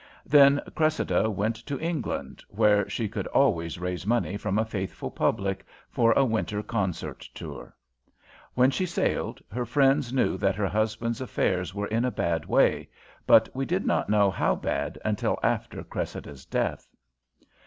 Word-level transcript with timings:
Then 0.25 0.59
Cressida 0.75 1.29
went 1.29 1.57
to 1.67 1.79
England 1.79 2.43
where 2.49 2.89
she 2.89 3.07
could 3.07 3.27
always 3.27 3.77
raise 3.77 4.03
money 4.07 4.35
from 4.35 4.57
a 4.57 4.65
faithful 4.65 5.11
public 5.11 5.63
for 5.91 6.11
a 6.13 6.25
winter 6.25 6.63
concert 6.63 7.19
tour. 7.35 7.75
When 8.55 8.71
she 8.71 8.87
sailed, 8.87 9.41
her 9.51 9.63
friends 9.63 10.11
knew 10.11 10.37
that 10.39 10.55
her 10.55 10.67
husband's 10.67 11.21
affairs 11.21 11.75
were 11.75 11.85
in 11.85 12.03
a 12.03 12.09
bad 12.09 12.45
way; 12.47 12.89
but 13.27 13.47
we 13.53 13.63
did 13.63 13.85
not 13.85 14.09
know 14.09 14.31
how 14.31 14.55
bad 14.55 14.97
until 15.05 15.37
after 15.43 15.83
Cressida's 15.83 16.47
death. 16.47 16.89